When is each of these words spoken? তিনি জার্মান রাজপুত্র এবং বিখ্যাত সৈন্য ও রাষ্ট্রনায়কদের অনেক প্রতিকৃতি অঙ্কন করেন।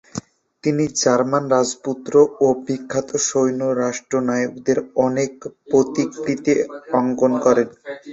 তিনি 0.63 0.83
জার্মান 0.99 1.43
রাজপুত্র 1.49 2.13
এবং 2.33 2.55
বিখ্যাত 2.65 3.09
সৈন্য 3.27 3.61
ও 3.67 3.77
রাষ্ট্রনায়কদের 3.81 4.77
অনেক 5.05 5.31
প্রতিকৃতি 5.69 6.53
অঙ্কন 6.99 7.31
করেন। 7.45 7.67